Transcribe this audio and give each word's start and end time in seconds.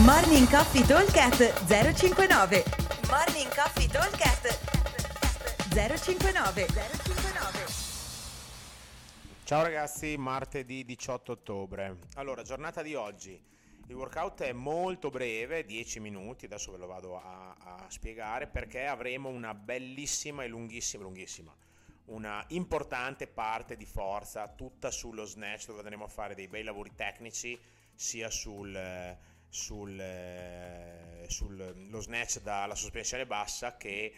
Morning 0.00 0.48
Coffee 0.48 0.86
Talkcast 0.86 1.66
059 1.66 2.64
Morning 3.10 3.54
Coffee 3.54 3.86
Talkcast 3.86 4.58
059 5.68 6.66
059 6.66 7.66
Ciao 9.44 9.62
ragazzi, 9.62 10.16
martedì 10.16 10.86
18 10.86 11.32
ottobre. 11.32 11.98
Allora, 12.14 12.42
giornata 12.42 12.80
di 12.80 12.94
oggi. 12.94 13.38
Il 13.88 13.94
workout 13.94 14.40
è 14.40 14.52
molto 14.52 15.10
breve, 15.10 15.66
10 15.66 16.00
minuti, 16.00 16.46
adesso 16.46 16.72
ve 16.72 16.78
lo 16.78 16.86
vado 16.86 17.20
a, 17.20 17.54
a 17.58 17.84
spiegare 17.88 18.46
perché 18.46 18.86
avremo 18.86 19.28
una 19.28 19.52
bellissima 19.52 20.42
e 20.42 20.48
lunghissima, 20.48 21.02
lunghissima, 21.02 21.54
una 22.06 22.42
importante 22.48 23.26
parte 23.26 23.76
di 23.76 23.84
forza 23.84 24.48
tutta 24.48 24.90
sullo 24.90 25.26
snatch 25.26 25.66
dove 25.66 25.80
andremo 25.80 26.04
a 26.04 26.08
fare 26.08 26.34
dei 26.34 26.48
bei 26.48 26.62
lavori 26.62 26.92
tecnici 26.94 27.60
sia 27.94 28.30
sul, 28.30 28.74
sul, 29.52 30.02
sullo 31.26 32.00
snatch 32.00 32.40
dalla 32.40 32.74
sospensione 32.74 33.26
bassa 33.26 33.76
che 33.76 34.14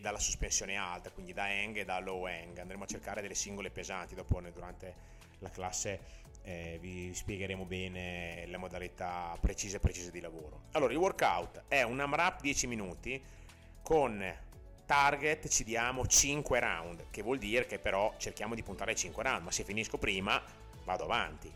dalla 0.00 0.20
sospensione 0.20 0.76
alta, 0.76 1.10
quindi 1.10 1.32
da 1.32 1.46
hang 1.46 1.78
e 1.78 1.84
da 1.84 1.98
low 1.98 2.26
hang. 2.26 2.56
Andremo 2.58 2.84
a 2.84 2.86
cercare 2.86 3.20
delle 3.20 3.34
singole 3.34 3.70
pesanti 3.70 4.14
dopo 4.14 4.40
durante 4.52 5.16
la 5.40 5.50
classe 5.50 6.26
eh, 6.42 6.78
vi 6.80 7.12
spiegheremo 7.12 7.64
bene 7.64 8.46
le 8.46 8.56
modalità 8.56 9.36
precise 9.40 9.80
precise 9.80 10.12
di 10.12 10.20
lavoro. 10.20 10.66
Allora, 10.72 10.92
il 10.92 10.98
workout 10.98 11.64
è 11.66 11.82
un 11.82 11.98
AMRAP 11.98 12.40
10 12.40 12.66
minuti 12.68 13.20
con 13.82 14.22
target 14.86 15.48
ci 15.48 15.64
diamo 15.64 16.06
5 16.06 16.60
round, 16.60 17.06
che 17.10 17.22
vuol 17.22 17.38
dire 17.38 17.66
che 17.66 17.80
però 17.80 18.14
cerchiamo 18.16 18.54
di 18.54 18.62
puntare 18.62 18.92
ai 18.92 18.96
5 18.96 19.22
round, 19.24 19.42
ma 19.42 19.50
se 19.50 19.64
finisco 19.64 19.98
prima 19.98 20.40
vado 20.84 21.02
avanti. 21.02 21.52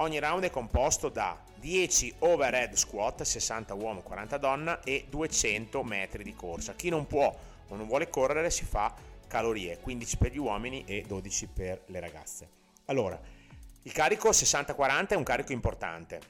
Ogni 0.00 0.20
round 0.20 0.44
è 0.44 0.50
composto 0.50 1.08
da 1.08 1.36
10 1.56 2.14
overhead 2.20 2.74
squat, 2.74 3.22
60 3.22 3.74
uomo, 3.74 4.02
40 4.02 4.36
donna 4.36 4.80
e 4.84 5.06
200 5.08 5.82
metri 5.82 6.22
di 6.22 6.36
corsa. 6.36 6.74
Chi 6.74 6.88
non 6.88 7.08
può 7.08 7.36
o 7.66 7.74
non 7.74 7.88
vuole 7.88 8.08
correre 8.08 8.48
si 8.50 8.64
fa 8.64 8.94
calorie, 9.26 9.78
15 9.80 10.16
per 10.16 10.30
gli 10.30 10.38
uomini 10.38 10.84
e 10.84 11.02
12 11.04 11.48
per 11.48 11.82
le 11.86 11.98
ragazze. 11.98 12.48
Allora, 12.84 13.20
il 13.82 13.90
carico 13.90 14.30
60-40 14.30 15.08
è 15.08 15.14
un 15.16 15.24
carico 15.24 15.50
importante. 15.50 16.20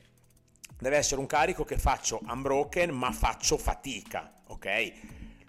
Deve 0.78 0.96
essere 0.96 1.20
un 1.20 1.26
carico 1.26 1.64
che 1.64 1.76
faccio 1.76 2.20
unbroken 2.22 2.88
ma 2.88 3.12
faccio 3.12 3.58
fatica, 3.58 4.32
ok? 4.46 4.92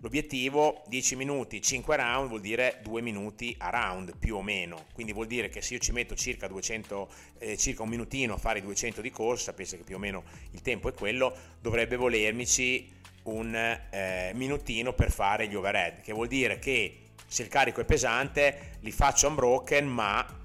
L'obiettivo 0.02 0.82
10 0.88 1.16
minuti, 1.18 1.62
5 1.62 1.96
round 1.98 2.30
vuol 2.30 2.40
dire 2.40 2.80
2 2.84 3.02
minuti 3.02 3.54
a 3.60 3.70
round 3.70 4.16
più 4.18 4.38
o 4.38 4.42
meno, 4.42 4.86
quindi 4.94 5.12
vuol 5.12 5.28
dire 5.28 5.50
che 5.50 5.62
se 5.62 5.74
io 5.74 5.80
ci 5.80 5.92
metto 5.92 6.16
circa, 6.16 6.48
200, 6.48 7.10
eh, 7.40 7.58
circa 7.58 7.84
un 7.84 7.90
minutino 7.90 8.36
a 8.36 8.38
fare 8.38 8.60
i 8.60 8.62
200 8.62 9.02
di 9.02 9.12
corsa, 9.12 9.46
sapete 9.46 9.78
che 9.78 9.84
più 9.84 9.96
o 9.96 10.00
meno 10.00 10.24
il 10.52 10.62
tempo 10.62 10.88
è 10.88 10.94
quello, 10.94 11.36
dovrebbe 11.60 11.98
volermici 11.98 12.90
un 13.24 13.54
eh, 13.54 14.32
minutino 14.36 14.94
per 14.94 15.12
fare 15.12 15.48
gli 15.50 15.56
overhead, 15.56 16.02
che 16.02 16.14
vuol 16.14 16.28
dire 16.28 16.60
che 16.60 17.00
se 17.28 17.44
il 17.44 17.50
carico 17.50 17.82
è 17.82 17.86
pesante 17.86 18.78
li 18.80 18.92
faccio 18.92 19.28
unbroken 19.28 19.86
ma 19.86 20.39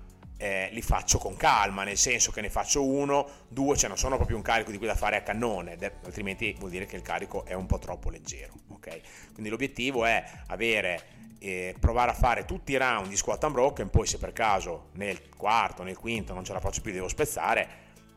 eh, 0.45 0.69
li 0.73 0.83
faccio 0.83 1.17
con 1.17 1.39
calma, 1.39 1.85
nel 1.85 1.97
senso 1.97 2.31
che 2.31 2.43
ne 2.43 2.51
faccio 2.51 2.85
uno, 2.85 3.27
due, 3.49 3.79
cioè 3.79 3.89
non 3.89 3.97
sono 3.97 4.17
proprio 4.17 4.37
un 4.37 4.43
carico 4.43 4.71
di 4.71 4.77
cui 4.77 4.87
da 4.87 4.95
fare 4.95 5.17
a 5.17 5.23
cannone, 5.23 5.79
altrimenti 6.05 6.55
vuol 6.59 6.69
dire 6.69 6.85
che 6.85 6.97
il 6.97 7.03
carico 7.03 7.47
è 7.47 7.55
un 7.55 7.65
po' 7.65 7.79
troppo 7.79 8.11
leggero. 8.11 8.53
Okay? 8.73 9.01
Quindi 9.33 9.49
l'obiettivo 9.49 10.05
è 10.05 10.23
avere, 10.49 11.03
eh, 11.39 11.75
provare 11.81 12.11
a 12.11 12.15
fare 12.15 12.45
tutti 12.45 12.73
i 12.73 12.77
round 12.77 13.09
di 13.09 13.17
squat 13.17 13.43
unbroken, 13.43 13.89
poi 13.89 14.07
se 14.07 14.19
per 14.19 14.35
caso 14.35 14.91
nel 14.97 15.31
quarto, 15.35 15.83
nel 15.83 15.97
quinto 15.97 16.35
non 16.35 16.45
ce 16.45 16.53
la 16.53 16.61
faccio 16.61 16.83
più, 16.83 16.93
devo 16.93 17.09
spezzare, 17.09 17.69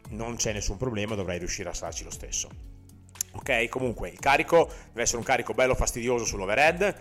non 0.10 0.36
c'è 0.36 0.52
nessun 0.52 0.76
problema, 0.76 1.16
dovrei 1.16 1.40
riuscire 1.40 1.70
a 1.70 1.74
starci 1.74 2.04
lo 2.04 2.12
stesso. 2.12 2.50
Ok, 3.32 3.70
comunque 3.70 4.10
il 4.10 4.20
carico 4.20 4.68
deve 4.88 5.04
essere 5.04 5.20
un 5.20 5.24
carico 5.24 5.54
bello 5.54 5.76
fastidioso 5.76 6.26
sull'overhead 6.26 6.96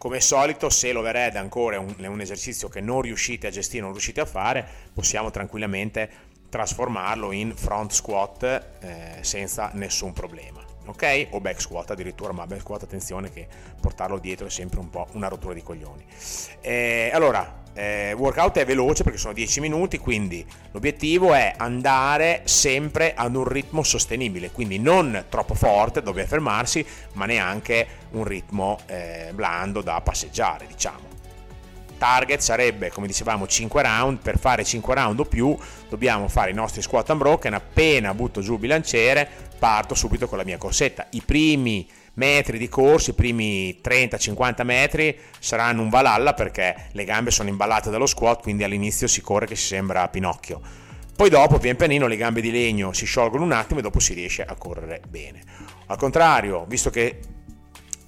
come 0.00 0.16
al 0.16 0.22
solito, 0.22 0.70
se 0.70 0.92
l'overhead 0.92 1.36
ancora 1.36 1.76
è 1.76 1.78
un, 1.78 1.94
è 1.98 2.06
un 2.06 2.22
esercizio 2.22 2.70
che 2.70 2.80
non 2.80 3.02
riuscite 3.02 3.48
a 3.48 3.50
gestire, 3.50 3.82
non 3.82 3.90
riuscite 3.90 4.22
a 4.22 4.24
fare, 4.24 4.66
possiamo 4.94 5.28
tranquillamente 5.28 6.08
trasformarlo 6.48 7.32
in 7.32 7.54
front 7.54 7.92
squat 7.92 8.42
eh, 8.80 9.18
senza 9.20 9.70
nessun 9.74 10.14
problema 10.14 10.64
ok? 10.86 11.28
O 11.30 11.40
back 11.40 11.60
squat 11.60 11.90
addirittura, 11.90 12.32
ma 12.32 12.46
back 12.46 12.62
squat 12.62 12.82
attenzione 12.82 13.30
che 13.30 13.46
portarlo 13.80 14.18
dietro 14.18 14.46
è 14.46 14.50
sempre 14.50 14.80
un 14.80 14.90
po' 14.90 15.06
una 15.12 15.28
rottura 15.28 15.54
di 15.54 15.62
coglioni. 15.62 16.04
Eh, 16.60 17.10
allora, 17.12 17.59
eh, 17.74 18.12
workout 18.12 18.58
è 18.58 18.66
veloce 18.66 19.02
perché 19.02 19.18
sono 19.18 19.32
10 19.32 19.60
minuti, 19.60 19.98
quindi 19.98 20.44
l'obiettivo 20.72 21.34
è 21.34 21.54
andare 21.56 22.42
sempre 22.44 23.14
ad 23.14 23.34
un 23.34 23.44
ritmo 23.44 23.82
sostenibile, 23.82 24.50
quindi 24.50 24.78
non 24.78 25.26
troppo 25.28 25.54
forte 25.54 26.02
dove 26.02 26.26
fermarsi, 26.26 26.84
ma 27.14 27.26
neanche 27.26 27.86
un 28.12 28.24
ritmo 28.24 28.78
eh, 28.86 29.30
blando 29.34 29.80
da 29.82 30.00
passeggiare, 30.00 30.66
diciamo 30.66 31.10
target 32.00 32.40
sarebbe, 32.40 32.90
come 32.90 33.06
dicevamo, 33.06 33.46
5 33.46 33.82
round. 33.82 34.18
Per 34.22 34.38
fare 34.38 34.64
5 34.64 34.94
round 34.94 35.20
o 35.20 35.24
più 35.26 35.54
dobbiamo 35.90 36.28
fare 36.28 36.50
i 36.50 36.54
nostri 36.54 36.80
squat 36.80 37.10
unbroken. 37.10 37.52
Appena 37.52 38.14
butto 38.14 38.40
giù 38.40 38.54
il 38.54 38.58
bilanciere, 38.58 39.28
parto 39.58 39.94
subito 39.94 40.26
con 40.26 40.38
la 40.38 40.44
mia 40.44 40.56
corsetta. 40.56 41.06
I 41.10 41.20
primi 41.20 41.86
metri 42.20 42.58
di 42.58 42.68
corso, 42.68 43.10
i 43.10 43.14
primi 43.14 43.80
30-50 43.82 44.62
metri 44.62 45.18
saranno 45.38 45.80
un 45.80 45.88
valalla 45.88 46.34
perché 46.34 46.88
le 46.92 47.04
gambe 47.04 47.30
sono 47.30 47.48
imballate 47.48 47.88
dallo 47.88 48.04
squat, 48.04 48.42
quindi 48.42 48.62
all'inizio 48.62 49.06
si 49.06 49.22
corre 49.22 49.46
che 49.46 49.56
si 49.56 49.68
sembra 49.68 50.06
Pinocchio. 50.08 50.60
Poi 51.16 51.30
dopo, 51.30 51.58
pian 51.58 51.76
pianino, 51.76 52.06
le 52.06 52.16
gambe 52.16 52.42
di 52.42 52.50
legno 52.50 52.92
si 52.92 53.06
sciolgono 53.06 53.42
un 53.42 53.52
attimo 53.52 53.80
e 53.80 53.82
dopo 53.82 54.00
si 54.00 54.12
riesce 54.12 54.44
a 54.44 54.54
correre 54.54 55.00
bene. 55.08 55.42
Al 55.86 55.96
contrario, 55.96 56.66
visto 56.68 56.90
che 56.90 57.18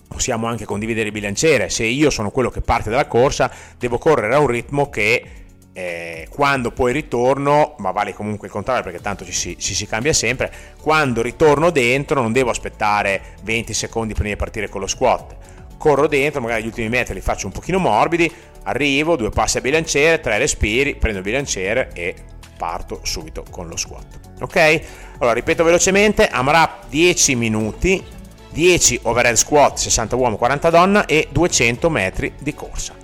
possiamo 0.07 0.47
anche 0.47 0.67
condividere 0.67 1.07
il 1.07 1.13
bilanciere, 1.13 1.71
se 1.71 1.85
io 1.85 2.11
sono 2.11 2.31
quello 2.31 2.51
che 2.51 2.61
parte 2.61 2.91
dalla 2.91 3.07
corsa, 3.07 3.51
devo 3.79 3.97
correre 3.97 4.35
a 4.35 4.39
un 4.39 4.47
ritmo 4.47 4.91
che 4.91 5.42
eh, 5.73 6.29
quando 6.31 6.71
poi 6.71 6.93
ritorno, 6.93 7.75
ma 7.79 7.91
vale 7.91 8.13
comunque 8.13 8.47
il 8.47 8.53
contrario 8.53 8.83
perché 8.83 9.01
tanto 9.01 9.25
ci 9.25 9.33
si, 9.33 9.59
ci 9.59 9.75
si, 9.75 9.87
cambia 9.87 10.13
sempre, 10.13 10.53
quando 10.81 11.23
ritorno 11.23 11.71
dentro 11.71 12.21
non 12.21 12.33
devo 12.33 12.51
aspettare 12.51 13.37
20 13.43 13.73
secondi 13.73 14.15
prima 14.15 14.31
di 14.31 14.37
partire 14.37 14.69
con 14.69 14.81
lo 14.81 14.87
squat, 14.87 15.37
corro 15.79 16.07
dentro, 16.07 16.41
magari 16.41 16.63
gli 16.63 16.67
ultimi 16.67 16.89
metri 16.89 17.15
li 17.15 17.21
faccio 17.21 17.47
un 17.47 17.53
pochino 17.53 17.79
morbidi, 17.79 18.31
arrivo, 18.65 19.17
due 19.17 19.31
passi 19.31 19.59
a 19.59 19.61
bilanciere, 19.61 20.21
tre 20.21 20.39
respiri, 20.39 20.95
prendo 20.95 21.19
il 21.19 21.25
bilanciere 21.25 21.91
e 21.95 22.15
parto 22.57 23.01
subito 23.03 23.45
con 23.51 23.67
lo 23.67 23.77
squat. 23.77 24.21
Ok? 24.41 24.83
Allora 25.19 25.35
ripeto 25.35 25.65
velocemente, 25.65 26.29
AMRAP 26.29 26.89
10 26.89 27.35
minuti, 27.35 28.05
10 28.51 29.01
overhead 29.03 29.35
squat, 29.37 29.79
60 29.79 30.15
uomo, 30.17 30.37
40 30.37 30.71
donna 30.71 31.07
e 31.07 31.29
200 31.31 31.91
metri 31.91 32.33
di 32.39 32.55
corsa. 32.55 33.02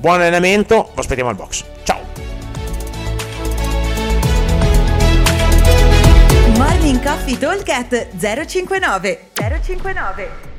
Buon 0.00 0.22
allenamento, 0.22 0.92
vi 0.94 1.00
aspettiamo 1.00 1.28
al 1.28 1.36
box. 1.36 1.62
Ciao! 1.82 2.00
Morning 6.56 7.02
Coffee 7.02 7.36
Talk 7.36 7.68
059 8.18 9.30
059 9.34 10.49